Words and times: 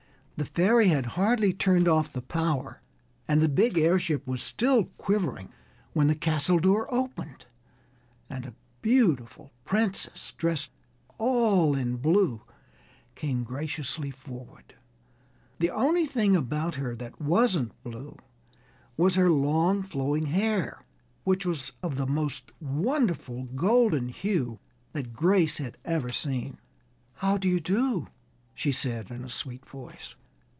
The 0.37 0.45
fairy 0.47 0.87
had 0.87 1.05
hardly 1.05 1.53
turned 1.53 1.87
off 1.87 2.11
the 2.11 2.21
power, 2.23 2.81
and 3.27 3.41
the 3.41 3.47
big 3.47 3.77
airship 3.77 4.25
was 4.25 4.41
still 4.41 4.85
quivering, 4.97 5.49
when 5.93 6.07
the 6.07 6.15
castle 6.15 6.57
door 6.57 6.91
opened, 6.91 7.45
and 8.27 8.47
a 8.47 8.55
beautiful 8.81 9.51
princess, 9.65 10.31
dressed 10.31 10.71
all 11.19 11.75
in 11.75 11.97
blue, 11.97 12.41
came 13.13 13.43
graciously 13.43 14.09
forward. 14.09 14.73
The 15.59 15.69
only 15.69 16.07
thing 16.07 16.35
about 16.35 16.73
her 16.73 16.95
that 16.95 17.21
wasn't 17.21 17.79
blue 17.83 18.17
was 18.97 19.13
her 19.13 19.29
long 19.29 19.83
flowing 19.83 20.25
hair, 20.25 20.81
which 21.23 21.45
was 21.45 21.71
of 21.83 21.97
the 21.97 22.07
most 22.07 22.51
wonderful 22.59 23.43
golden 23.43 24.07
hue 24.09 24.57
that 24.93 25.13
Grace 25.13 25.59
had 25.59 25.77
ever 25.85 26.11
seen. 26.11 26.57
"How 27.17 27.37
do 27.37 27.47
you 27.47 27.59
do?" 27.59 28.07
she 28.55 28.71
said 28.71 29.11
in 29.11 29.23
a 29.23 29.29
sweet 29.29 29.67
voice. 29.69 30.15